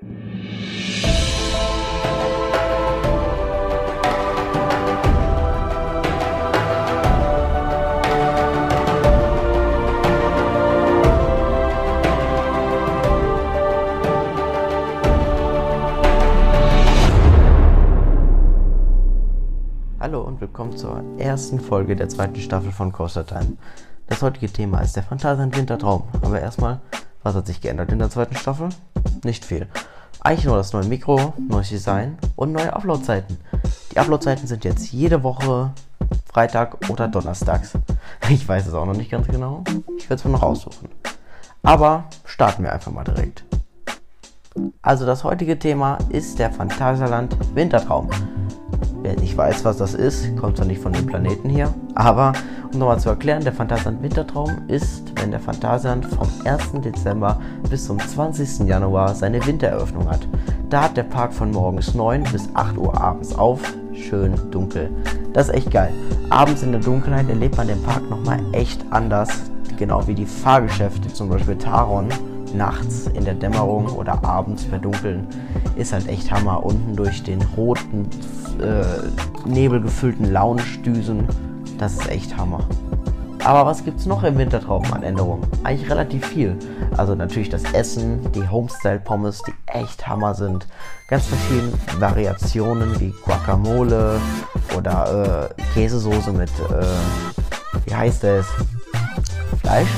Hallo 0.00 0.10
und 20.22 20.40
willkommen 20.40 20.76
zur 20.76 21.02
ersten 21.18 21.58
Folge 21.58 21.96
der 21.96 22.08
zweiten 22.08 22.36
Staffel 22.36 22.70
von 22.70 22.92
Coaster 22.92 23.26
Time. 23.26 23.56
Das 24.06 24.22
heutige 24.22 24.48
Thema 24.48 24.80
ist 24.80 24.94
der 24.94 25.02
Phantasialand 25.02 25.56
Wintertraum. 25.56 26.04
Aber 26.22 26.40
erstmal, 26.40 26.80
was 27.24 27.34
hat 27.34 27.48
sich 27.48 27.60
geändert 27.60 27.90
in 27.90 27.98
der 27.98 28.10
zweiten 28.10 28.36
Staffel? 28.36 28.68
Nicht 29.24 29.44
viel. 29.44 29.66
Eigentlich 30.20 30.46
nur 30.46 30.56
das 30.56 30.72
neue 30.72 30.86
Mikro, 30.86 31.32
neues 31.36 31.68
Design 31.68 32.18
und 32.36 32.52
neue 32.52 32.72
Uploadzeiten. 32.72 33.38
Die 33.92 33.98
Uploadzeiten 33.98 34.46
sind 34.46 34.64
jetzt 34.64 34.92
jede 34.92 35.22
Woche 35.22 35.72
Freitag 36.32 36.88
oder 36.90 37.08
Donnerstags. 37.08 37.72
Ich 38.30 38.46
weiß 38.46 38.66
es 38.66 38.74
auch 38.74 38.84
noch 38.84 38.96
nicht 38.96 39.10
ganz 39.10 39.26
genau. 39.26 39.64
Ich 39.96 40.10
werde 40.10 40.16
es 40.16 40.24
mir 40.24 40.32
noch 40.32 40.42
aussuchen. 40.42 40.88
Aber 41.62 42.04
starten 42.24 42.62
wir 42.62 42.72
einfach 42.72 42.92
mal 42.92 43.04
direkt. 43.04 43.44
Also 44.82 45.06
das 45.06 45.24
heutige 45.24 45.58
Thema 45.58 45.98
ist 46.10 46.38
der 46.38 46.50
Phantasialand 46.52 47.36
Wintertraum. 47.54 48.10
Wer 49.02 49.14
nicht 49.14 49.36
weiß, 49.36 49.64
was 49.64 49.76
das 49.76 49.94
ist, 49.94 50.36
kommt 50.36 50.56
zwar 50.56 50.66
nicht 50.66 50.82
von 50.82 50.92
dem 50.92 51.06
Planeten 51.06 51.48
hier, 51.48 51.72
aber 51.94 52.32
um 52.72 52.80
nochmal 52.80 52.98
zu 52.98 53.08
erklären, 53.08 53.44
der 53.44 53.52
Phantasialand 53.52 54.02
Wintertraum 54.02 54.50
ist, 54.66 55.12
wenn 55.20 55.30
der 55.30 55.40
Phantasialand 55.40 56.04
vom 56.06 56.28
1. 56.44 56.72
Dezember 56.84 57.40
bis 57.70 57.86
zum 57.86 57.98
20. 57.98 58.66
Januar 58.66 59.14
seine 59.14 59.44
Wintereröffnung 59.46 60.10
hat. 60.10 60.26
Da 60.68 60.82
hat 60.82 60.96
der 60.96 61.04
Park 61.04 61.32
von 61.32 61.52
morgens 61.52 61.94
9 61.94 62.24
bis 62.24 62.48
8 62.54 62.76
Uhr 62.76 63.00
abends 63.00 63.34
auf, 63.34 63.60
schön 63.94 64.34
dunkel. 64.50 64.90
Das 65.32 65.48
ist 65.48 65.54
echt 65.54 65.70
geil. 65.70 65.92
Abends 66.30 66.62
in 66.62 66.72
der 66.72 66.80
Dunkelheit 66.80 67.28
erlebt 67.28 67.56
man 67.56 67.68
den 67.68 67.82
Park 67.82 68.08
nochmal 68.10 68.40
echt 68.52 68.84
anders, 68.90 69.30
genau 69.78 70.06
wie 70.06 70.14
die 70.14 70.26
Fahrgeschäfte, 70.26 71.12
zum 71.12 71.28
Beispiel 71.28 71.56
Taron 71.56 72.08
nachts 72.54 73.06
in 73.14 73.24
der 73.24 73.34
Dämmerung 73.34 73.86
oder 73.88 74.22
abends 74.24 74.64
bei 74.64 74.78
Dunkeln 74.78 75.26
ist 75.76 75.92
halt 75.92 76.08
echt 76.08 76.30
Hammer. 76.30 76.64
Unten 76.64 76.96
durch 76.96 77.22
den 77.22 77.40
roten, 77.56 78.08
äh, 78.60 79.48
nebelgefüllten 79.48 80.32
Lounge-Düsen, 80.32 81.26
das 81.78 81.94
ist 81.94 82.08
echt 82.08 82.36
Hammer. 82.36 82.66
Aber 83.44 83.64
was 83.64 83.84
gibt 83.84 84.00
es 84.00 84.06
noch 84.06 84.24
im 84.24 84.36
Wintertraum 84.36 84.84
an 84.92 85.02
Änderungen? 85.02 85.46
Eigentlich 85.62 85.88
relativ 85.88 86.26
viel. 86.26 86.56
Also 86.96 87.14
natürlich 87.14 87.48
das 87.48 87.62
Essen, 87.72 88.20
die 88.32 88.46
Homestyle-Pommes, 88.48 89.42
die 89.46 89.54
echt 89.66 90.06
Hammer 90.08 90.34
sind. 90.34 90.66
Ganz 91.06 91.26
verschiedene 91.26 91.72
Variationen 91.98 92.98
wie 93.00 93.14
Guacamole 93.24 94.20
oder 94.76 95.50
äh, 95.56 95.62
Käsesoße 95.74 96.32
mit, 96.32 96.50
äh, 96.50 97.86
wie 97.86 97.94
heißt 97.94 98.24
es? 98.24 98.46
Fleisch? 99.68 99.88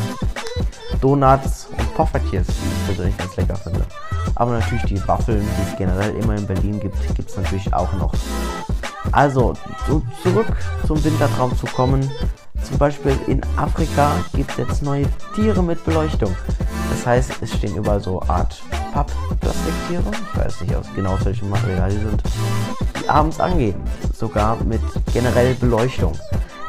Donuts 1.01 1.69
und 1.79 1.95
Poffertjes, 1.95 2.45
die 2.49 2.53
ich 2.53 2.87
persönlich 2.87 3.17
ganz 3.17 3.37
lecker 3.37 3.55
finde. 3.55 3.87
Aber 4.35 4.59
natürlich 4.59 4.83
die 4.83 5.07
Waffeln, 5.07 5.43
die 5.43 5.71
es 5.71 5.79
generell 5.79 6.13
immer 6.17 6.35
in 6.35 6.45
Berlin 6.45 6.81
gibt, 6.81 6.97
gibt 7.15 7.31
es 7.31 7.37
natürlich 7.37 7.73
auch 7.73 7.93
noch. 7.93 8.13
Also, 9.13 9.55
so 9.87 10.03
zurück 10.25 10.49
zum 10.89 11.03
Wintertraum 11.05 11.57
zu 11.57 11.67
kommen. 11.67 12.11
Zum 12.65 12.79
Beispiel 12.79 13.17
in 13.29 13.41
Afrika 13.57 14.11
gibt 14.35 14.51
es 14.51 14.57
jetzt 14.57 14.83
neue 14.83 15.07
Tiere 15.37 15.63
mit 15.63 15.85
Beleuchtung. 15.85 16.35
Das 16.91 17.07
heißt, 17.07 17.35
es 17.41 17.55
stehen 17.55 17.77
überall 17.77 18.01
so 18.01 18.21
Art 18.23 18.61
Pappplastiktiere, 18.93 20.03
ich 20.11 20.37
weiß 20.37 20.63
nicht 20.63 20.75
aus 20.75 20.87
genau 20.97 21.13
aus 21.13 21.25
welchem 21.25 21.49
Material 21.49 21.91
die 21.91 21.99
sind, 21.99 22.23
die 23.01 23.09
abends 23.09 23.39
angehen. 23.39 23.81
Sogar 24.13 24.57
mit 24.65 24.83
generell 25.13 25.55
Beleuchtung. 25.55 26.19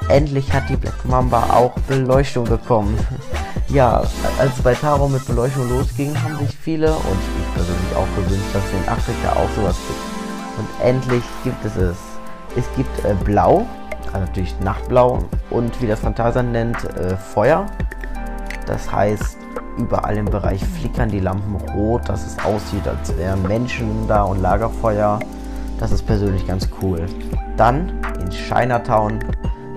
Endlich 0.10 0.52
hat 0.52 0.70
die 0.70 0.76
Black 0.76 1.06
Mamba 1.06 1.44
auch 1.52 1.74
Beleuchtung 1.88 2.46
bekommen. 2.46 2.98
ja, 3.70 4.02
als 4.40 4.58
es 4.58 4.62
bei 4.62 4.74
Taro 4.74 5.08
mit 5.08 5.26
Beleuchtung 5.26 5.70
losging, 5.70 6.14
haben 6.22 6.38
sich 6.40 6.56
viele 6.56 6.92
und 6.92 7.20
ich 7.40 7.54
persönlich 7.54 7.96
auch 7.96 8.08
gewünscht, 8.16 8.54
dass 8.54 8.64
es 8.66 8.74
in 8.74 8.90
Afrika 8.90 9.34
auch 9.34 9.50
sowas 9.56 9.76
gibt. 9.88 10.60
Und 10.60 10.86
endlich 10.86 11.24
gibt 11.44 11.64
es 11.66 11.76
es. 11.78 11.98
Es 12.58 12.66
gibt 12.76 13.06
äh, 13.06 13.16
Blau, 13.24 13.66
also 14.08 14.20
natürlich 14.20 14.60
Nachtblau 14.60 15.24
und 15.50 15.82
wie 15.82 15.88
das 15.88 16.02
Phantasien 16.02 16.52
nennt, 16.52 16.84
äh, 16.98 17.16
Feuer. 17.16 17.66
Das 18.66 18.92
heißt, 18.92 19.38
überall 19.78 20.18
im 20.18 20.26
Bereich 20.26 20.64
flickern 20.64 21.10
die 21.10 21.20
Lampen 21.20 21.56
rot, 21.74 22.08
dass 22.10 22.26
es 22.26 22.38
aussieht, 22.44 22.88
als 22.88 23.16
wären 23.18 23.42
Menschen 23.44 24.08
da 24.08 24.24
und 24.24 24.42
Lagerfeuer. 24.42 25.20
Das 25.80 25.92
ist 25.92 26.06
persönlich 26.06 26.46
ganz 26.46 26.70
cool. 26.82 27.06
Dann 27.58 28.02
in 28.20 28.30
Chinatown 28.30 29.20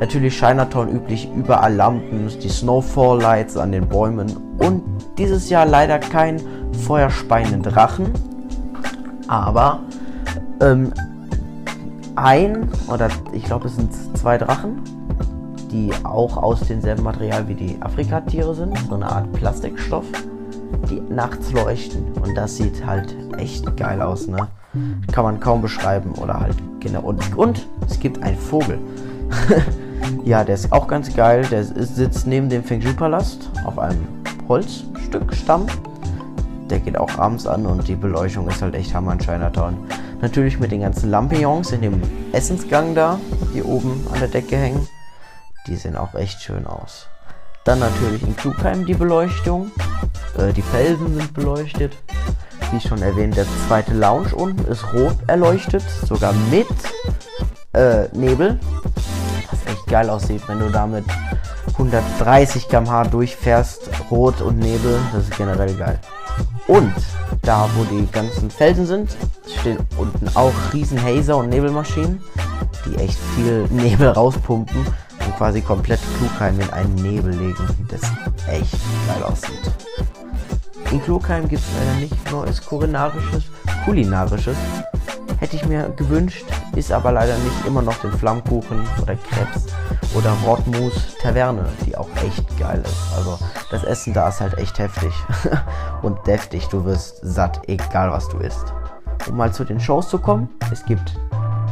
Natürlich 0.00 0.38
Chinatown 0.38 0.88
üblich, 0.88 1.28
überall 1.34 1.74
Lampen, 1.74 2.28
die 2.42 2.48
Snowfall 2.48 3.20
Lights 3.20 3.56
an 3.56 3.72
den 3.72 3.88
Bäumen 3.88 4.36
und 4.58 4.82
dieses 5.18 5.48
Jahr 5.48 5.66
leider 5.66 5.98
kein 5.98 6.40
feuerspeienden 6.86 7.62
Drachen, 7.62 8.10
aber 9.28 9.80
ähm, 10.60 10.92
ein 12.16 12.68
oder 12.88 13.08
ich 13.32 13.44
glaube 13.44 13.68
es 13.68 13.76
sind 13.76 13.92
zwei 14.16 14.36
Drachen, 14.36 14.82
die 15.70 15.90
auch 16.02 16.36
aus 16.36 16.60
demselben 16.60 17.04
Material 17.04 17.46
wie 17.48 17.54
die 17.54 17.76
Afrikatiere 17.80 18.54
sind, 18.54 18.76
so 18.88 18.96
eine 18.96 19.06
Art 19.06 19.32
Plastikstoff, 19.32 20.06
die 20.90 21.00
nachts 21.00 21.52
leuchten 21.52 22.12
und 22.22 22.34
das 22.36 22.56
sieht 22.56 22.84
halt 22.84 23.16
echt 23.38 23.76
geil 23.76 24.02
aus, 24.02 24.26
ne? 24.26 24.48
Kann 25.12 25.24
man 25.24 25.38
kaum 25.38 25.62
beschreiben 25.62 26.12
oder 26.20 26.40
halt 26.40 26.56
genau 26.80 27.02
und, 27.02 27.36
und 27.36 27.68
es 27.88 28.00
gibt 28.00 28.20
einen 28.22 28.36
Vogel. 28.36 28.78
Ja, 30.24 30.42
der 30.44 30.54
ist 30.54 30.72
auch 30.72 30.88
ganz 30.88 31.14
geil. 31.14 31.46
Der 31.50 31.64
sitzt 31.64 32.26
neben 32.26 32.48
dem 32.48 32.64
Feng 32.64 32.80
Shui-Palast 32.80 33.50
auf 33.64 33.78
einem 33.78 34.06
Holzstück 34.48 35.34
Stamm. 35.34 35.66
Der 36.70 36.80
geht 36.80 36.96
auch 36.96 37.18
abends 37.18 37.46
an 37.46 37.66
und 37.66 37.86
die 37.86 37.94
Beleuchtung 37.94 38.48
ist 38.48 38.62
halt 38.62 38.74
echt 38.74 38.94
Hammer 38.94 39.12
in 39.12 39.18
Chinatown. 39.18 39.76
Natürlich 40.20 40.58
mit 40.58 40.72
den 40.72 40.80
ganzen 40.80 41.10
Lampions 41.10 41.72
in 41.72 41.82
dem 41.82 42.00
Essensgang 42.32 42.94
da, 42.94 43.20
die 43.54 43.62
oben 43.62 44.06
an 44.12 44.20
der 44.20 44.28
Decke 44.28 44.56
hängen. 44.56 44.88
Die 45.66 45.76
sehen 45.76 45.96
auch 45.96 46.14
echt 46.14 46.40
schön 46.40 46.66
aus. 46.66 47.06
Dann 47.64 47.78
natürlich 47.78 48.22
in 48.22 48.36
Klugheim 48.36 48.84
die 48.86 48.94
Beleuchtung. 48.94 49.70
Äh, 50.38 50.52
die 50.52 50.62
Felsen 50.62 51.14
sind 51.14 51.32
beleuchtet. 51.32 51.96
Wie 52.72 52.80
schon 52.80 53.02
erwähnt, 53.02 53.36
der 53.36 53.46
zweite 53.68 53.94
Lounge 53.94 54.34
unten 54.34 54.64
ist 54.70 54.84
rot 54.92 55.16
erleuchtet, 55.26 55.84
sogar 56.06 56.32
mit 56.50 56.66
äh, 57.72 58.08
Nebel 58.16 58.58
echt 59.84 59.90
geil 59.90 60.10
aussieht, 60.10 60.42
wenn 60.48 60.58
du 60.58 60.70
damit 60.70 61.04
130 61.72 62.68
km/h 62.68 63.04
durchfährst, 63.04 63.90
Rot 64.10 64.40
und 64.40 64.58
Nebel, 64.58 64.98
das 65.12 65.24
ist 65.24 65.36
generell 65.36 65.74
geil. 65.74 65.98
Und 66.66 66.94
da, 67.42 67.68
wo 67.74 67.84
die 67.84 68.06
ganzen 68.10 68.50
Felsen 68.50 68.86
sind, 68.86 69.16
stehen 69.60 69.78
unten 69.96 70.28
auch 70.34 70.52
riesen 70.72 71.02
Hazer 71.02 71.36
und 71.36 71.50
Nebelmaschinen, 71.50 72.22
die 72.86 72.96
echt 72.96 73.18
viel 73.34 73.66
Nebel 73.70 74.08
rauspumpen 74.08 74.86
und 75.26 75.36
quasi 75.36 75.60
komplett 75.60 76.00
Klugheim 76.18 76.58
in 76.60 76.70
einen 76.70 76.94
Nebel 76.96 77.32
legen, 77.32 77.88
das 77.88 78.00
echt 78.48 78.72
geil 79.06 79.22
aussieht. 79.22 79.70
In 80.90 81.02
Klugheim 81.02 81.48
gibt 81.48 81.62
es 81.62 81.68
leider 81.78 82.00
nicht 82.00 82.30
neues 82.30 82.64
kulinarisches, 82.64 83.44
kulinarisches, 83.84 84.56
hätte 85.38 85.56
ich 85.56 85.66
mir 85.66 85.90
gewünscht, 85.90 86.44
ist 86.76 86.92
aber 86.92 87.12
leider 87.12 87.36
nicht 87.38 87.66
immer 87.66 87.82
noch 87.82 87.96
den 87.96 88.12
Flammkuchen 88.12 88.80
oder 89.02 89.16
Krebs 89.16 89.66
oder 90.14 90.30
Rotmus 90.44 90.92
Taverne, 91.20 91.64
die 91.86 91.96
auch 91.96 92.08
echt 92.24 92.44
geil 92.58 92.82
ist. 92.84 93.16
Also 93.16 93.38
das 93.70 93.84
Essen 93.84 94.12
da 94.12 94.28
ist 94.28 94.40
halt 94.40 94.58
echt 94.58 94.78
heftig 94.78 95.12
und 96.02 96.18
deftig. 96.26 96.68
Du 96.68 96.84
wirst 96.84 97.20
satt, 97.22 97.62
egal 97.68 98.10
was 98.10 98.28
du 98.28 98.38
isst. 98.38 98.72
Um 99.28 99.36
mal 99.36 99.52
zu 99.52 99.64
den 99.64 99.80
Shows 99.80 100.08
zu 100.08 100.18
kommen, 100.18 100.48
es 100.72 100.84
gibt 100.84 101.14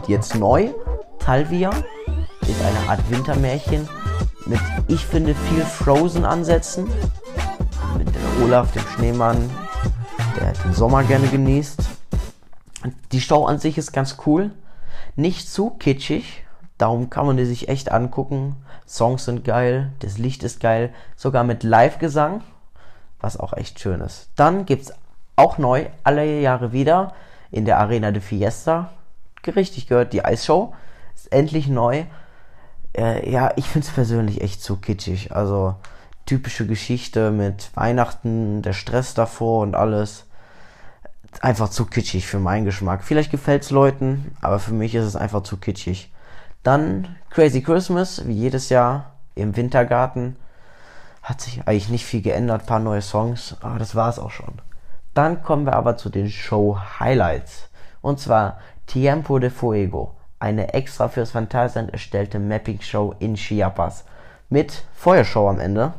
jetzt 0.06 0.34
neu 0.34 0.70
Talvia, 1.18 1.70
ist 2.42 2.62
eine 2.64 2.90
Art 2.90 3.00
Wintermärchen 3.10 3.88
mit, 4.46 4.60
ich 4.88 5.06
finde, 5.06 5.34
viel 5.34 5.64
Frozen-Ansätzen. 5.64 6.86
Mit 7.96 8.08
Olaf, 8.42 8.72
dem 8.72 8.82
Schneemann, 8.94 9.48
der 10.36 10.52
den 10.64 10.72
Sommer 10.72 11.04
gerne 11.04 11.28
genießt. 11.28 11.80
Die 13.12 13.20
Show 13.20 13.46
an 13.46 13.58
sich 13.58 13.78
ist 13.78 13.92
ganz 13.92 14.16
cool. 14.26 14.50
Nicht 15.16 15.48
zu 15.48 15.70
kitschig. 15.70 16.44
Darum 16.78 17.10
kann 17.10 17.26
man 17.26 17.36
die 17.36 17.44
sich 17.44 17.68
echt 17.68 17.92
angucken. 17.92 18.56
Songs 18.86 19.24
sind 19.24 19.44
geil, 19.44 19.92
das 20.00 20.18
Licht 20.18 20.42
ist 20.42 20.60
geil, 20.60 20.92
sogar 21.16 21.44
mit 21.44 21.62
Live-Gesang, 21.62 22.42
was 23.20 23.38
auch 23.38 23.52
echt 23.52 23.80
schön 23.80 24.00
ist. 24.00 24.30
Dann 24.36 24.66
gibt 24.66 24.82
es 24.82 24.92
auch 25.36 25.58
neu, 25.58 25.86
alle 26.02 26.40
Jahre 26.40 26.72
wieder, 26.72 27.14
in 27.50 27.64
der 27.64 27.78
Arena 27.78 28.10
de 28.10 28.20
Fiesta. 28.20 28.90
Richtig 29.46 29.86
gehört, 29.86 30.12
die 30.12 30.24
Eisshow 30.24 30.74
ist 31.14 31.32
endlich 31.32 31.68
neu. 31.68 32.04
Äh, 32.96 33.30
ja, 33.30 33.52
ich 33.56 33.66
finde 33.66 33.86
es 33.86 33.94
persönlich 33.94 34.40
echt 34.40 34.62
zu 34.62 34.76
kitschig. 34.76 35.34
Also 35.34 35.76
typische 36.26 36.66
Geschichte 36.66 37.30
mit 37.30 37.70
Weihnachten, 37.74 38.62
der 38.62 38.72
Stress 38.72 39.14
davor 39.14 39.62
und 39.62 39.74
alles 39.74 40.26
einfach 41.40 41.68
zu 41.68 41.86
kitschig 41.86 42.26
für 42.26 42.38
meinen 42.38 42.64
Geschmack. 42.64 43.02
Vielleicht 43.04 43.30
gefällt 43.30 43.62
es 43.62 43.70
Leuten, 43.70 44.36
aber 44.40 44.58
für 44.58 44.74
mich 44.74 44.94
ist 44.94 45.04
es 45.04 45.16
einfach 45.16 45.42
zu 45.42 45.56
kitschig. 45.56 46.12
Dann 46.62 47.16
Crazy 47.30 47.62
Christmas, 47.62 48.26
wie 48.26 48.34
jedes 48.34 48.68
Jahr 48.68 49.14
im 49.34 49.56
Wintergarten. 49.56 50.36
Hat 51.22 51.40
sich 51.40 51.60
eigentlich 51.66 51.88
nicht 51.88 52.04
viel 52.04 52.22
geändert, 52.22 52.66
paar 52.66 52.80
neue 52.80 53.02
Songs, 53.02 53.56
aber 53.60 53.78
das 53.78 53.94
war 53.94 54.08
es 54.08 54.18
auch 54.18 54.30
schon. 54.30 54.60
Dann 55.14 55.42
kommen 55.42 55.66
wir 55.66 55.74
aber 55.74 55.96
zu 55.96 56.08
den 56.08 56.30
Show 56.30 56.78
Highlights. 56.98 57.68
Und 58.00 58.18
zwar 58.18 58.58
Tiempo 58.86 59.38
de 59.38 59.50
Fuego, 59.50 60.16
eine 60.38 60.74
extra 60.74 61.08
fürs 61.08 61.30
Phantasialand 61.30 61.92
erstellte 61.92 62.38
Mapping-Show 62.38 63.14
in 63.20 63.34
Chiapas. 63.36 64.04
Mit 64.48 64.84
Feuershow 64.94 65.48
am 65.48 65.60
Ende. 65.60 65.94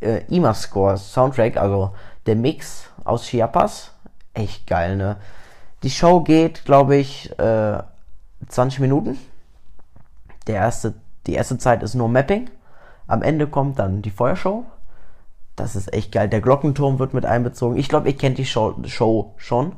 Äh, 0.00 0.24
IMA-Score 0.28 0.96
Soundtrack, 0.96 1.56
also 1.56 1.94
der 2.26 2.36
Mix 2.36 2.90
aus 3.04 3.24
Chiapas. 3.24 3.92
Echt 4.38 4.68
geil, 4.68 4.96
ne? 4.96 5.16
Die 5.82 5.90
Show 5.90 6.20
geht, 6.20 6.64
glaube 6.64 6.94
ich, 6.94 7.36
äh, 7.40 7.82
20 8.48 8.78
Minuten. 8.78 9.18
Der 10.46 10.56
erste, 10.56 10.94
die 11.26 11.34
erste 11.34 11.58
Zeit 11.58 11.82
ist 11.82 11.94
nur 11.94 12.08
Mapping. 12.08 12.48
Am 13.08 13.22
Ende 13.22 13.48
kommt 13.48 13.80
dann 13.80 14.00
die 14.00 14.12
Feuershow. 14.12 14.64
Das 15.56 15.74
ist 15.74 15.92
echt 15.92 16.12
geil. 16.12 16.28
Der 16.28 16.40
Glockenturm 16.40 17.00
wird 17.00 17.14
mit 17.14 17.26
einbezogen. 17.26 17.76
Ich 17.76 17.88
glaube, 17.88 18.08
ihr 18.08 18.16
kennt 18.16 18.38
die 18.38 18.46
Show, 18.46 18.76
Show 18.86 19.34
schon. 19.38 19.72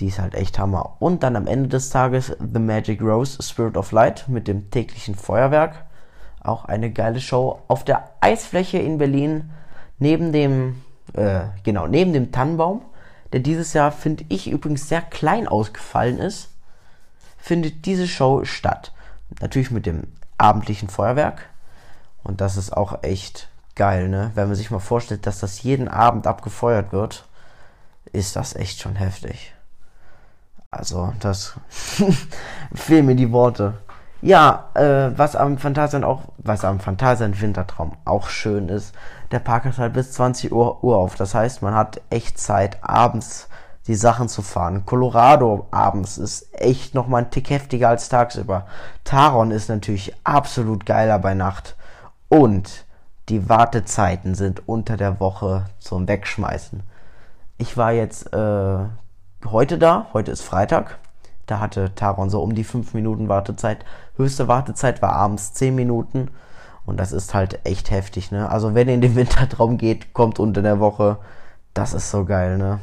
Die 0.00 0.06
ist 0.06 0.18
halt 0.18 0.34
echt 0.34 0.58
Hammer. 0.58 0.96
Und 0.98 1.22
dann 1.22 1.36
am 1.36 1.46
Ende 1.46 1.68
des 1.68 1.90
Tages 1.90 2.36
The 2.40 2.58
Magic 2.58 3.00
Rose, 3.00 3.40
Spirit 3.40 3.76
of 3.76 3.92
Light 3.92 4.26
mit 4.26 4.48
dem 4.48 4.70
täglichen 4.70 5.14
Feuerwerk. 5.14 5.84
Auch 6.42 6.64
eine 6.64 6.90
geile 6.90 7.20
Show 7.20 7.60
auf 7.68 7.84
der 7.84 8.10
Eisfläche 8.20 8.78
in 8.78 8.98
Berlin 8.98 9.50
neben 10.00 10.32
dem, 10.32 10.82
äh, 11.12 11.42
genau, 11.62 11.86
neben 11.86 12.12
dem 12.12 12.32
Tannenbaum, 12.32 12.82
der 13.32 13.40
dieses 13.40 13.72
Jahr, 13.72 13.92
finde 13.92 14.24
ich, 14.28 14.50
übrigens 14.50 14.88
sehr 14.88 15.02
klein 15.02 15.46
ausgefallen 15.46 16.18
ist, 16.18 16.48
findet 17.38 17.86
diese 17.86 18.08
Show 18.08 18.44
statt. 18.44 18.92
Natürlich 19.40 19.70
mit 19.70 19.86
dem 19.86 20.04
abendlichen 20.38 20.88
Feuerwerk. 20.88 21.48
Und 22.22 22.40
das 22.40 22.56
ist 22.56 22.76
auch 22.76 23.02
echt 23.02 23.48
geil, 23.76 24.08
ne? 24.08 24.32
Wenn 24.34 24.48
man 24.48 24.56
sich 24.56 24.70
mal 24.70 24.80
vorstellt, 24.80 25.26
dass 25.26 25.40
das 25.40 25.62
jeden 25.62 25.88
Abend 25.88 26.26
abgefeuert 26.26 26.92
wird, 26.92 27.24
ist 28.12 28.36
das 28.36 28.56
echt 28.56 28.80
schon 28.80 28.96
heftig. 28.96 29.54
Also, 30.70 31.12
das 31.20 31.54
fehlen 32.74 33.06
mir 33.06 33.16
die 33.16 33.32
Worte. 33.32 33.74
Ja, 34.22 34.68
äh, 34.74 35.16
was 35.16 35.34
am 35.34 35.56
Phantasialand 35.56 36.04
auch, 36.04 36.22
was 36.38 36.64
am 36.64 36.78
Phantasialand 36.80 37.40
Wintertraum 37.40 37.92
auch 38.04 38.28
schön 38.28 38.68
ist, 38.68 38.94
der 39.30 39.38
Park 39.38 39.64
ist 39.64 39.78
halt 39.78 39.94
bis 39.94 40.12
20 40.12 40.52
Uhr, 40.52 40.84
Uhr 40.84 40.98
auf. 40.98 41.14
Das 41.14 41.34
heißt, 41.34 41.62
man 41.62 41.74
hat 41.74 42.00
echt 42.10 42.38
Zeit, 42.38 42.78
abends 42.82 43.48
die 43.86 43.94
Sachen 43.94 44.28
zu 44.28 44.42
fahren. 44.42 44.84
Colorado 44.84 45.66
abends 45.70 46.18
ist 46.18 46.48
echt 46.52 46.94
nochmal 46.94 47.22
ein 47.22 47.30
Tick 47.30 47.50
heftiger 47.50 47.88
als 47.88 48.08
tagsüber. 48.08 48.66
Taron 49.04 49.50
ist 49.50 49.68
natürlich 49.68 50.14
absolut 50.22 50.84
geiler 50.84 51.18
bei 51.18 51.34
Nacht. 51.34 51.76
Und 52.28 52.84
die 53.28 53.48
Wartezeiten 53.48 54.34
sind 54.34 54.68
unter 54.68 54.96
der 54.96 55.18
Woche 55.18 55.64
zum 55.78 56.06
Wegschmeißen. 56.06 56.82
Ich 57.58 57.76
war 57.76 57.92
jetzt 57.92 58.32
äh, 58.32 58.78
heute 59.46 59.78
da, 59.78 60.06
heute 60.12 60.30
ist 60.30 60.42
Freitag. 60.42 60.98
Da 61.50 61.58
hatte 61.58 61.92
Taron 61.96 62.30
so 62.30 62.40
um 62.40 62.54
die 62.54 62.62
5 62.62 62.94
Minuten 62.94 63.28
Wartezeit. 63.28 63.84
Höchste 64.16 64.46
Wartezeit 64.46 65.02
war 65.02 65.14
abends 65.14 65.52
10 65.54 65.74
Minuten. 65.74 66.28
Und 66.86 67.00
das 67.00 67.10
ist 67.10 67.34
halt 67.34 67.66
echt 67.66 67.90
heftig, 67.90 68.30
ne? 68.30 68.48
Also 68.48 68.76
wenn 68.76 68.86
ihr 68.86 68.94
in 68.94 69.00
den 69.00 69.14
Wintertraum 69.16 69.76
geht, 69.76 70.12
kommt 70.12 70.38
unter 70.38 70.62
der 70.62 70.78
Woche. 70.78 71.18
Das 71.74 71.92
ist 71.92 72.08
so 72.08 72.24
geil, 72.24 72.56
ne? 72.56 72.78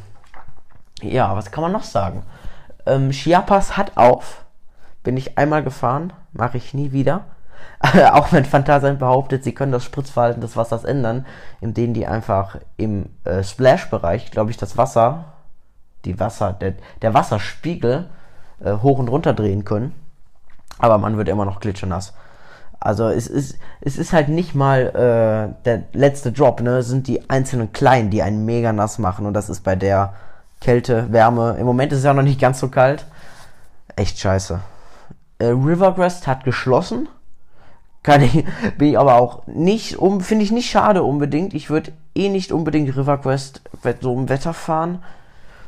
Ja, 1.02 1.34
was 1.34 1.50
kann 1.52 1.62
man 1.62 1.72
noch 1.72 1.84
sagen? 1.84 2.24
Ähm, 2.86 3.12
Chiapas 3.12 3.78
hat 3.78 3.96
auf. 3.96 4.44
Bin 5.02 5.16
ich 5.16 5.38
einmal 5.38 5.64
gefahren, 5.64 6.12
mache 6.34 6.58
ich 6.58 6.74
nie 6.74 6.92
wieder. 6.92 7.24
auch 8.12 8.34
wenn 8.34 8.44
Phantasien 8.44 8.98
behauptet, 8.98 9.46
sie 9.46 9.54
können 9.54 9.72
das 9.72 9.86
Spritzverhalten 9.86 10.42
des 10.42 10.58
Wassers 10.58 10.84
ändern, 10.84 11.26
indem 11.62 11.94
die 11.94 12.06
einfach 12.06 12.58
im 12.76 13.06
äh, 13.24 13.44
Splash-Bereich, 13.44 14.30
glaube 14.30 14.52
ich, 14.52 14.58
das 14.58 14.76
Wasser, 14.76 15.24
die 16.04 16.20
Wasser, 16.20 16.52
der, 16.52 16.74
der 17.02 17.14
Wasserspiegel 17.14 18.10
äh, 18.64 18.74
hoch 18.74 19.00
und 19.00 19.08
runter 19.08 19.34
drehen 19.34 19.66
können. 19.66 19.94
Aber 20.80 20.98
man 20.98 21.18
wird 21.18 21.30
immer 21.30 21.46
noch 21.46 21.60
klitschenass. 21.60 22.14
Also 22.80 23.08
es 23.08 23.28
ist, 23.28 23.58
es 23.82 23.98
ist 23.98 24.14
halt 24.14 24.30
nicht 24.30 24.54
mal 24.54 24.88
äh, 24.90 25.64
der 25.66 25.84
letzte 25.94 26.32
Drop, 26.32 26.62
ne? 26.62 26.78
Es 26.78 26.88
sind 26.88 27.08
die 27.08 27.30
einzelnen 27.30 27.74
kleinen, 27.74 28.12
die 28.12 28.22
einen 28.22 28.46
mega 28.46 28.72
nass 28.72 29.00
machen. 29.00 29.26
Und 29.26 29.34
das 29.34 29.50
ist 29.50 29.64
bei 29.64 29.76
der 29.76 30.14
Kälte, 30.62 31.12
Wärme. 31.12 31.58
Im 31.60 31.66
Moment 31.66 31.92
ist 31.92 32.00
es 32.00 32.06
ja 32.06 32.14
noch 32.14 32.24
nicht 32.24 32.40
ganz 32.40 32.60
so 32.60 32.70
kalt. 32.70 33.06
Echt 33.96 34.20
scheiße. 34.20 34.60
Äh, 35.40 35.46
Rivercrest 35.46 36.28
hat 36.28 36.44
geschlossen. 36.44 37.10
Kann 38.04 38.22
ich, 38.22 38.46
bin 38.78 38.90
ich 38.90 39.00
aber 39.00 39.16
auch 39.16 39.48
nicht, 39.48 39.98
um, 39.98 40.22
finde 40.22 40.44
ich 40.44 40.52
nicht 40.52 40.70
schade 40.70 41.04
unbedingt. 41.04 41.54
Ich 41.56 41.70
würde 41.70 41.94
eh 42.16 42.30
nicht 42.30 42.52
unbedingt 42.52 42.96
Riverquest 42.96 43.62
so 44.02 44.14
im 44.14 44.30
Wetter 44.30 44.54
fahren. 44.54 45.04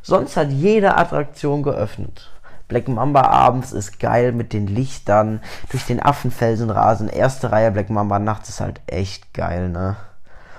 Sonst 0.01 0.37
hat 0.37 0.51
jede 0.51 0.95
Attraktion 0.95 1.63
geöffnet. 1.63 2.29
Black 2.69 2.87
Mamba 2.87 3.23
abends 3.23 3.73
ist 3.73 3.99
geil 3.99 4.31
mit 4.31 4.53
den 4.53 4.67
Lichtern, 4.67 5.41
durch 5.69 5.85
den 5.85 6.01
Affenfelsen 6.01 6.69
rasen. 6.69 7.09
Erste 7.09 7.51
Reihe 7.51 7.71
Black 7.71 7.89
Mamba 7.89 8.19
nachts 8.19 8.47
ist 8.47 8.61
halt 8.61 8.79
echt 8.87 9.33
geil, 9.33 9.67
ne? 9.69 9.97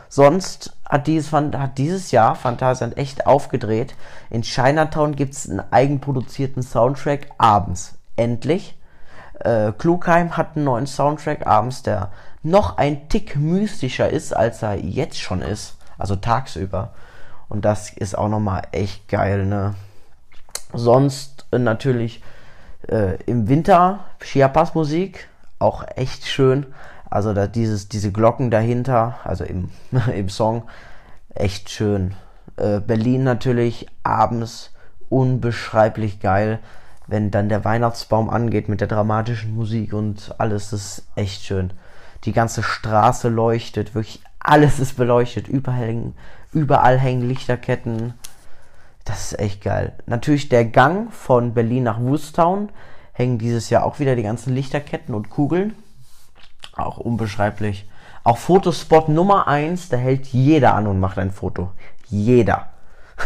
Sonst 0.08 0.76
hat 0.84 1.06
dieses, 1.06 1.32
hat 1.32 1.78
dieses 1.78 2.10
Jahr 2.10 2.34
Phantasialand 2.34 2.98
echt 2.98 3.26
aufgedreht. 3.26 3.94
In 4.28 4.42
Chinatown 4.42 5.14
gibt 5.14 5.34
es 5.34 5.48
einen 5.48 5.62
eigenproduzierten 5.70 6.64
Soundtrack 6.64 7.28
abends. 7.38 7.94
Endlich. 8.16 8.76
Äh, 9.38 9.70
Klugheim 9.78 10.36
hat 10.36 10.56
einen 10.56 10.64
neuen 10.64 10.88
Soundtrack 10.88 11.46
abends, 11.46 11.84
der 11.84 12.10
noch 12.42 12.76
ein 12.76 13.08
Tick 13.08 13.36
mystischer 13.36 14.10
ist, 14.10 14.34
als 14.34 14.62
er 14.62 14.74
jetzt 14.74 15.20
schon 15.20 15.42
ist. 15.42 15.76
Also 15.96 16.16
tagsüber. 16.16 16.92
Und 17.48 17.64
das 17.64 17.90
ist 17.90 18.18
auch 18.18 18.28
nochmal 18.28 18.62
echt 18.72 19.08
geil, 19.08 19.46
ne? 19.46 19.74
Sonst 20.72 21.39
natürlich 21.52 22.22
äh, 22.88 23.22
im 23.24 23.48
Winter 23.48 24.00
Chiapas 24.20 24.74
Musik, 24.74 25.28
auch 25.58 25.84
echt 25.96 26.26
schön. 26.26 26.66
Also 27.08 27.34
da 27.34 27.46
dieses, 27.46 27.88
diese 27.88 28.12
Glocken 28.12 28.50
dahinter, 28.50 29.18
also 29.24 29.44
im, 29.44 29.70
im 30.14 30.28
Song, 30.28 30.64
echt 31.34 31.70
schön. 31.70 32.14
Äh, 32.56 32.80
Berlin 32.80 33.24
natürlich 33.24 33.86
abends 34.02 34.72
unbeschreiblich 35.08 36.20
geil, 36.20 36.60
wenn 37.06 37.30
dann 37.30 37.48
der 37.48 37.64
Weihnachtsbaum 37.64 38.30
angeht 38.30 38.68
mit 38.68 38.80
der 38.80 38.88
dramatischen 38.88 39.54
Musik 39.54 39.92
und 39.92 40.34
alles, 40.38 40.72
ist 40.72 41.02
echt 41.16 41.42
schön. 41.42 41.72
Die 42.24 42.32
ganze 42.32 42.62
Straße 42.62 43.28
leuchtet, 43.28 43.94
wirklich 43.94 44.22
alles 44.38 44.78
ist 44.78 44.96
beleuchtet, 44.96 45.48
überall 45.48 45.78
hängen, 45.78 46.14
überall 46.52 46.98
hängen 46.98 47.28
Lichterketten. 47.28 48.14
Das 49.10 49.32
ist 49.32 49.40
echt 49.40 49.64
geil. 49.64 49.92
Natürlich 50.06 50.48
der 50.48 50.64
Gang 50.64 51.12
von 51.12 51.52
Berlin 51.52 51.82
nach 51.82 51.98
Woostown 51.98 52.68
hängen 53.12 53.38
dieses 53.38 53.68
Jahr 53.68 53.84
auch 53.84 53.98
wieder 53.98 54.14
die 54.14 54.22
ganzen 54.22 54.54
Lichterketten 54.54 55.16
und 55.16 55.30
Kugeln. 55.30 55.74
Auch 56.76 56.98
unbeschreiblich. 56.98 57.90
Auch 58.22 58.38
Fotospot 58.38 59.08
Nummer 59.08 59.48
1, 59.48 59.88
da 59.88 59.96
hält 59.96 60.28
jeder 60.28 60.76
an 60.76 60.86
und 60.86 61.00
macht 61.00 61.18
ein 61.18 61.32
Foto. 61.32 61.72
Jeder. 62.06 62.68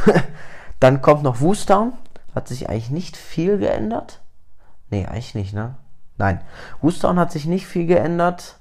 Dann 0.81 1.03
kommt 1.03 1.23
noch 1.23 1.43
Woostown. 1.43 1.93
Hat 2.35 2.49
sich 2.49 2.71
eigentlich 2.71 2.89
nicht 2.89 3.19
viel 3.19 3.59
geändert. 3.59 4.23
Nee, 4.89 5.05
eigentlich 5.05 5.35
nicht, 5.35 5.53
ne? 5.53 5.75
Nein. 6.17 6.41
Woostown 6.81 7.19
hat 7.19 7.31
sich 7.31 7.45
nicht 7.45 7.67
viel 7.67 7.85
geändert. 7.85 8.57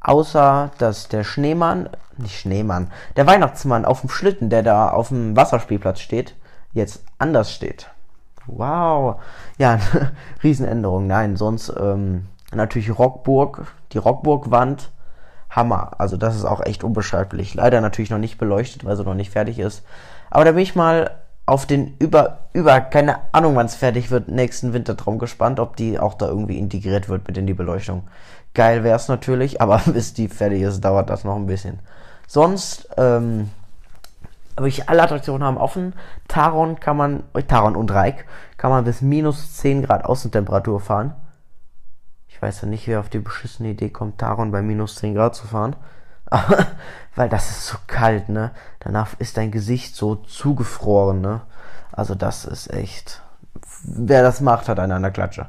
Außer, 0.00 0.70
dass 0.78 1.08
der 1.08 1.24
Schneemann, 1.24 1.88
nicht 2.16 2.38
Schneemann, 2.38 2.92
der 3.16 3.26
Weihnachtsmann 3.26 3.84
auf 3.84 4.02
dem 4.02 4.08
Schlitten, 4.08 4.50
der 4.50 4.62
da 4.62 4.90
auf 4.90 5.08
dem 5.08 5.34
Wasserspielplatz 5.34 5.98
steht, 5.98 6.36
jetzt 6.72 7.04
anders 7.18 7.52
steht. 7.52 7.90
Wow. 8.46 9.20
Ja, 9.58 9.78
Riesenänderung. 10.42 11.06
Nein, 11.06 11.36
sonst 11.36 11.72
ähm, 11.78 12.26
natürlich 12.52 12.98
Rockburg, 12.98 13.66
die 13.92 13.98
Rockburg-Wand. 13.98 14.90
Hammer. 15.50 15.92
Also 15.98 16.16
das 16.16 16.36
ist 16.36 16.44
auch 16.44 16.64
echt 16.64 16.84
unbeschreiblich. 16.84 17.54
Leider 17.54 17.80
natürlich 17.80 18.10
noch 18.10 18.18
nicht 18.18 18.38
beleuchtet, 18.38 18.84
weil 18.84 18.96
sie 18.96 19.04
noch 19.04 19.14
nicht 19.14 19.30
fertig 19.30 19.58
ist. 19.58 19.82
Aber 20.30 20.44
da 20.44 20.52
bin 20.52 20.62
ich 20.62 20.76
mal 20.76 21.10
auf 21.44 21.66
den 21.66 21.96
über, 21.98 22.44
über, 22.52 22.80
keine 22.80 23.18
Ahnung, 23.32 23.56
wann 23.56 23.66
es 23.66 23.74
fertig 23.74 24.12
wird, 24.12 24.28
nächsten 24.28 24.72
Wintertraum 24.72 25.18
gespannt, 25.18 25.58
ob 25.58 25.74
die 25.74 25.98
auch 25.98 26.14
da 26.14 26.28
irgendwie 26.28 26.58
integriert 26.58 27.08
wird 27.08 27.26
mit 27.26 27.36
in 27.36 27.46
die 27.48 27.54
Beleuchtung. 27.54 28.04
Geil 28.54 28.84
wäre 28.84 28.96
es 28.96 29.08
natürlich, 29.08 29.60
aber 29.60 29.78
bis 29.86 30.14
die 30.14 30.28
fertig 30.28 30.62
ist, 30.62 30.80
dauert 30.80 31.10
das 31.10 31.24
noch 31.24 31.34
ein 31.34 31.46
bisschen. 31.46 31.80
Sonst, 32.28 32.88
ähm, 32.96 33.50
wirklich 34.56 34.88
alle 34.88 35.02
Attraktionen 35.02 35.44
haben 35.44 35.58
offen. 35.58 35.94
Taron 36.28 36.80
kann 36.80 36.96
man, 36.96 37.24
Taron 37.48 37.76
und 37.76 37.90
Reik 37.90 38.26
kann 38.56 38.70
man 38.70 38.84
bis 38.84 39.00
minus 39.00 39.56
10 39.56 39.84
Grad 39.84 40.04
Außentemperatur 40.04 40.80
fahren. 40.80 41.14
Ich 42.28 42.40
weiß 42.40 42.62
ja 42.62 42.68
nicht, 42.68 42.86
wer 42.86 43.00
auf 43.00 43.08
die 43.08 43.18
beschissene 43.18 43.70
Idee 43.70 43.90
kommt, 43.90 44.18
Taron 44.18 44.50
bei 44.50 44.62
minus 44.62 44.96
10 44.96 45.14
Grad 45.14 45.34
zu 45.34 45.46
fahren. 45.46 45.76
Weil 47.16 47.28
das 47.28 47.50
ist 47.50 47.66
so 47.66 47.76
kalt, 47.86 48.28
ne? 48.28 48.52
Danach 48.78 49.18
ist 49.18 49.36
dein 49.36 49.50
Gesicht 49.50 49.96
so 49.96 50.14
zugefroren, 50.14 51.20
ne? 51.20 51.40
Also 51.92 52.14
das 52.14 52.44
ist 52.44 52.72
echt. 52.72 53.20
Wer 53.82 54.22
das 54.22 54.40
macht, 54.40 54.68
hat 54.68 54.78
einen 54.78 54.92
an 54.92 55.02
der 55.02 55.10
Klatsche. 55.10 55.46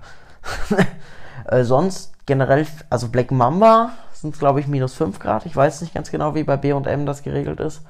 äh, 1.45 1.63
sonst 1.63 2.13
generell, 2.25 2.65
also 2.89 3.09
Black 3.09 3.31
Mamba 3.31 3.91
sind 4.13 4.37
glaube 4.37 4.59
ich 4.59 4.67
minus 4.67 4.93
5 4.95 5.19
Grad. 5.19 5.45
Ich 5.45 5.55
weiß 5.55 5.81
nicht 5.81 5.93
ganz 5.93 6.11
genau, 6.11 6.35
wie 6.35 6.43
bei 6.43 6.57
B&M 6.57 7.05
das 7.05 7.23
geregelt 7.23 7.59
ist. 7.59 7.83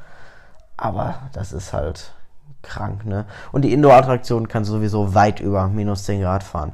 Aber 0.81 1.19
das 1.33 1.53
ist 1.53 1.73
halt 1.73 2.11
krank, 2.63 3.05
ne? 3.05 3.25
Und 3.51 3.61
die 3.61 3.71
Indoor-Attraktion 3.71 4.47
kann 4.47 4.65
sowieso 4.65 5.13
weit 5.13 5.39
über 5.39 5.67
minus 5.67 6.05
10 6.05 6.21
Grad 6.21 6.43
fahren. 6.43 6.73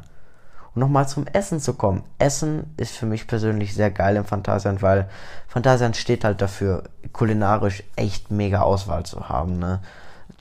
Und 0.74 0.80
nochmal 0.80 1.10
zum 1.10 1.28
Essen 1.28 1.60
zu 1.60 1.74
kommen. 1.74 2.04
Essen 2.18 2.74
ist 2.78 2.96
für 2.96 3.06
mich 3.06 3.28
persönlich 3.28 3.74
sehr 3.74 3.92
geil 3.92 4.16
im 4.16 4.24
Phantasialand, 4.24 4.82
weil 4.82 5.10
Phantasialand 5.50 5.98
steht 5.98 6.24
halt 6.24 6.42
dafür, 6.42 6.84
kulinarisch 7.12 7.84
echt 7.98 8.32
mega 8.32 8.62
Auswahl 8.62 9.06
zu 9.06 9.28
haben, 9.28 9.60
ne? 9.60 9.82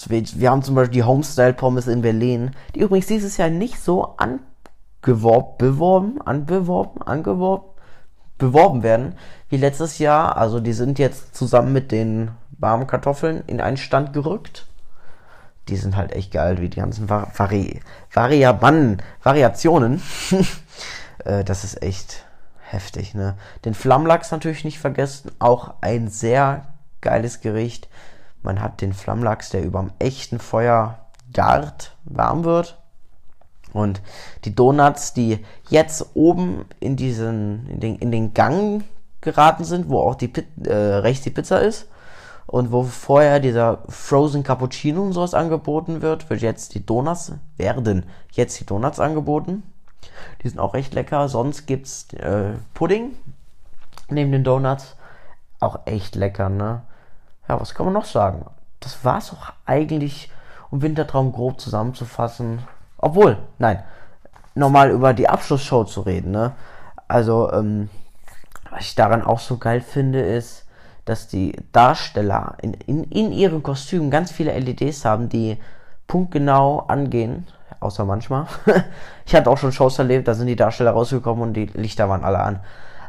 Wir 0.08 0.50
haben 0.50 0.62
zum 0.62 0.76
Beispiel 0.76 0.94
die 0.94 1.04
Homestyle 1.04 1.54
Pommes 1.54 1.88
in 1.88 2.02
Berlin, 2.02 2.52
die 2.74 2.80
übrigens 2.80 3.06
dieses 3.06 3.36
Jahr 3.36 3.48
nicht 3.48 3.80
so 3.80 4.14
angeworben, 4.18 5.56
beworben, 5.58 6.20
anbeworben, 6.22 7.02
angeworben, 7.02 7.64
beworben 8.38 8.82
werden 8.82 9.14
wie 9.48 9.56
letztes 9.56 9.98
Jahr. 9.98 10.36
Also 10.36 10.60
die 10.60 10.74
sind 10.74 10.98
jetzt 10.98 11.34
zusammen 11.34 11.72
mit 11.72 11.92
den 11.92 12.30
warmen 12.58 12.86
Kartoffeln 12.86 13.42
in 13.46 13.60
einen 13.60 13.76
Stand 13.76 14.12
gerückt 14.12 14.66
die 15.68 15.76
sind 15.76 15.96
halt 15.96 16.12
echt 16.12 16.32
geil, 16.32 16.60
wie 16.60 16.68
die 16.68 16.80
ganzen 16.80 17.08
Vari 17.08 17.80
Variabannen, 18.12 19.02
Variationen. 19.22 20.00
äh, 21.24 21.44
das 21.44 21.64
ist 21.64 21.82
echt 21.82 22.24
heftig, 22.60 23.14
ne? 23.14 23.36
Den 23.64 23.74
Flammlachs 23.74 24.30
natürlich 24.30 24.64
nicht 24.64 24.78
vergessen, 24.78 25.32
auch 25.38 25.74
ein 25.80 26.08
sehr 26.08 26.66
geiles 27.00 27.40
Gericht. 27.40 27.88
Man 28.42 28.60
hat 28.60 28.80
den 28.80 28.92
Flammlachs, 28.92 29.50
der 29.50 29.64
über 29.64 29.80
dem 29.80 29.92
echten 29.98 30.38
Feuer 30.38 30.98
gart, 31.32 31.96
warm 32.04 32.44
wird. 32.44 32.80
Und 33.72 34.00
die 34.44 34.54
Donuts, 34.54 35.12
die 35.12 35.44
jetzt 35.68 36.06
oben 36.14 36.64
in 36.80 36.96
diesen, 36.96 37.68
in 37.68 37.80
den, 37.80 37.96
in 37.96 38.10
den 38.10 38.34
Gang 38.34 38.84
geraten 39.20 39.64
sind, 39.64 39.88
wo 39.88 40.00
auch 40.00 40.14
die, 40.14 40.32
äh, 40.64 40.72
rechts 40.72 41.24
die 41.24 41.30
Pizza 41.30 41.58
ist, 41.60 41.88
und 42.46 42.70
wo 42.70 42.84
vorher 42.84 43.40
dieser 43.40 43.78
Frozen 43.88 44.44
Cappuccino 44.44 45.02
und 45.02 45.12
sowas 45.12 45.34
angeboten 45.34 46.00
wird, 46.00 46.30
wird 46.30 46.40
jetzt 46.40 46.74
die 46.74 46.86
Donuts, 46.86 47.32
werden 47.56 48.06
jetzt 48.32 48.60
die 48.60 48.66
Donuts 48.66 49.00
angeboten. 49.00 49.62
Die 50.42 50.48
sind 50.48 50.60
auch 50.60 50.74
recht 50.74 50.94
lecker. 50.94 51.28
Sonst 51.28 51.66
gibt's 51.66 52.12
äh, 52.14 52.52
Pudding 52.74 53.16
neben 54.08 54.30
den 54.30 54.44
Donuts. 54.44 54.96
Auch 55.58 55.80
echt 55.86 56.14
lecker, 56.14 56.48
ne? 56.48 56.82
Ja, 57.48 57.60
was 57.60 57.74
kann 57.74 57.86
man 57.86 57.94
noch 57.94 58.04
sagen? 58.04 58.44
Das 58.80 59.04
war's 59.04 59.32
auch 59.32 59.52
eigentlich, 59.64 60.30
um 60.70 60.82
Wintertraum 60.82 61.32
grob 61.32 61.60
zusammenzufassen. 61.60 62.60
Obwohl, 62.98 63.38
nein, 63.58 63.82
nochmal 64.54 64.90
über 64.90 65.14
die 65.14 65.28
Abschlussshow 65.28 65.84
zu 65.84 66.02
reden, 66.02 66.30
ne? 66.30 66.52
Also, 67.08 67.50
ähm, 67.52 67.88
was 68.70 68.82
ich 68.82 68.94
daran 68.94 69.22
auch 69.22 69.38
so 69.38 69.56
geil 69.58 69.80
finde, 69.80 70.20
ist, 70.20 70.65
dass 71.06 71.28
die 71.28 71.56
Darsteller 71.72 72.56
in, 72.60 72.74
in, 72.74 73.04
in 73.04 73.32
ihren 73.32 73.62
Kostümen 73.62 74.10
ganz 74.10 74.30
viele 74.30 74.56
LEDs 74.58 75.04
haben, 75.04 75.30
die 75.30 75.56
punktgenau 76.06 76.80
angehen, 76.80 77.46
außer 77.80 78.04
manchmal. 78.04 78.46
ich 79.24 79.34
hatte 79.34 79.48
auch 79.50 79.58
schon 79.58 79.72
Shows 79.72 79.98
erlebt, 79.98 80.28
da 80.28 80.34
sind 80.34 80.48
die 80.48 80.56
Darsteller 80.56 80.90
rausgekommen 80.90 81.42
und 81.42 81.54
die 81.54 81.66
Lichter 81.66 82.08
waren 82.08 82.24
alle 82.24 82.40
an. 82.40 82.60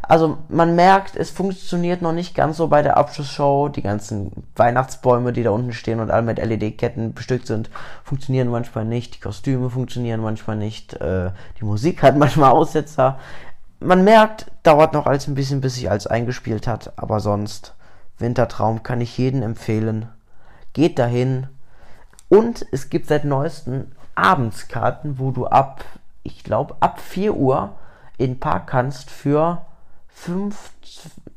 Also 0.07 0.37
man 0.47 0.75
merkt, 0.75 1.17
es 1.17 1.31
funktioniert 1.31 2.01
noch 2.01 2.13
nicht 2.13 2.33
ganz 2.33 2.57
so 2.57 2.67
bei 2.67 2.81
der 2.81 2.95
Abschlussshow. 2.95 3.67
Die 3.67 3.81
ganzen 3.81 4.31
Weihnachtsbäume, 4.55 5.33
die 5.33 5.43
da 5.43 5.51
unten 5.51 5.73
stehen 5.73 5.99
und 5.99 6.11
alle 6.11 6.21
mit 6.21 6.37
LED-Ketten 6.37 7.13
bestückt 7.13 7.47
sind, 7.47 7.69
funktionieren 8.03 8.47
manchmal 8.47 8.85
nicht. 8.85 9.15
Die 9.15 9.19
Kostüme 9.19 9.69
funktionieren 9.69 10.21
manchmal 10.21 10.55
nicht. 10.55 10.93
Äh, 10.93 11.31
die 11.59 11.65
Musik 11.65 12.03
hat 12.03 12.15
manchmal 12.15 12.51
Aussetzer. 12.51 13.19
Man 13.81 14.05
merkt, 14.05 14.49
dauert 14.63 14.93
noch 14.93 15.07
alles 15.07 15.27
ein 15.27 15.35
bisschen, 15.35 15.59
bis 15.59 15.75
sich 15.75 15.91
alles 15.91 16.07
eingespielt 16.07 16.67
hat. 16.67 16.93
Aber 16.95 17.19
sonst 17.19 17.75
Wintertraum 18.19 18.83
kann 18.83 19.01
ich 19.01 19.17
jedem 19.17 19.43
empfehlen. 19.43 20.09
Geht 20.73 20.99
dahin. 20.99 21.47
Und 22.29 22.65
es 22.71 22.89
gibt 22.89 23.07
seit 23.07 23.25
neuestem 23.25 23.91
Abendskarten, 24.15 25.19
wo 25.19 25.31
du 25.31 25.47
ab, 25.47 25.85
ich 26.23 26.43
glaube, 26.43 26.75
ab 26.79 26.99
4 26.99 27.35
Uhr 27.35 27.73
in 28.17 28.33
den 28.33 28.39
Park 28.39 28.67
kannst 28.67 29.09
für 29.09 29.61
5, 30.09 30.71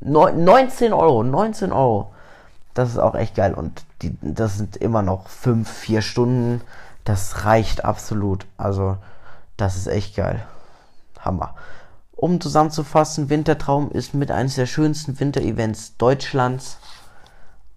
19 0.00 0.92
Euro. 0.92 1.22
19 1.22 1.72
Euro. 1.72 2.12
Das 2.74 2.88
ist 2.88 2.98
auch 2.98 3.14
echt 3.14 3.34
geil. 3.34 3.54
Und 3.54 3.84
die, 4.02 4.16
das 4.22 4.56
sind 4.56 4.76
immer 4.76 5.02
noch 5.02 5.28
5, 5.28 5.70
4 5.70 6.02
Stunden. 6.02 6.62
Das 7.04 7.44
reicht 7.44 7.84
absolut. 7.84 8.46
Also, 8.56 8.96
das 9.56 9.76
ist 9.76 9.86
echt 9.86 10.16
geil. 10.16 10.42
Hammer. 11.20 11.54
Um 12.20 12.38
zusammenzufassen, 12.38 13.30
Wintertraum 13.30 13.90
ist 13.90 14.12
mit 14.12 14.30
eines 14.30 14.56
der 14.56 14.66
schönsten 14.66 15.18
Winterevents 15.18 15.96
Deutschlands 15.96 16.78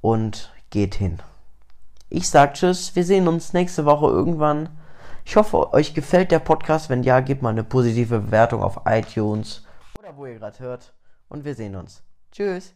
und 0.01 0.51
geht 0.69 0.95
hin. 0.95 1.19
Ich 2.09 2.29
sag 2.29 2.55
Tschüss, 2.55 2.93
wir 2.93 3.05
sehen 3.05 3.29
uns 3.29 3.53
nächste 3.53 3.85
Woche 3.85 4.07
irgendwann. 4.07 4.67
Ich 5.23 5.37
hoffe, 5.37 5.71
euch 5.71 5.93
gefällt 5.93 6.29
der 6.29 6.39
Podcast. 6.39 6.89
Wenn 6.89 7.03
ja, 7.03 7.21
gebt 7.21 7.41
mal 7.41 7.51
eine 7.51 7.63
positive 7.63 8.19
Bewertung 8.19 8.61
auf 8.61 8.81
iTunes 8.83 9.63
oder 9.97 10.17
wo 10.17 10.25
ihr 10.25 10.37
gerade 10.39 10.59
hört. 10.59 10.93
Und 11.29 11.45
wir 11.45 11.55
sehen 11.55 11.77
uns. 11.77 12.03
Tschüss. 12.33 12.73